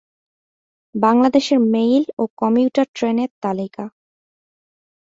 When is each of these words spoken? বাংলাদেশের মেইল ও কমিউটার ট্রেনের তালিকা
বাংলাদেশের 0.95 1.59
মেইল 1.73 2.03
ও 2.17 2.23
কমিউটার 2.39 2.87
ট্রেনের 2.95 3.29
তালিকা 3.43 3.85